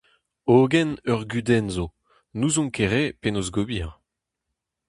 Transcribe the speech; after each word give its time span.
Hogen 0.49 0.91
ur 1.11 1.21
gudenn 1.31 1.67
zo: 1.75 1.85
n'ouzont 2.37 2.73
ket 2.75 2.89
re 2.93 3.03
penaos 3.21 3.49
ober. 3.61 3.89